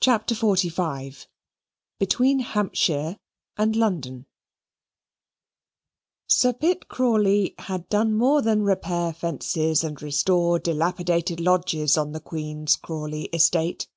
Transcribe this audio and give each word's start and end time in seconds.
CHAPTER 0.00 0.36
XLV 0.36 1.26
Between 1.98 2.38
Hampshire 2.38 3.16
and 3.56 3.74
London 3.74 4.26
Sir 6.28 6.52
Pitt 6.52 6.86
Crawley 6.86 7.56
had 7.58 7.88
done 7.88 8.14
more 8.14 8.40
than 8.40 8.62
repair 8.62 9.12
fences 9.12 9.82
and 9.82 10.00
restore 10.00 10.60
dilapidated 10.60 11.40
lodges 11.40 11.96
on 11.98 12.12
the 12.12 12.20
Queen's 12.20 12.76
Crawley 12.76 13.24
estate. 13.32 13.88